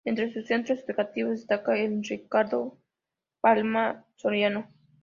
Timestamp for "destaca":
1.35-1.77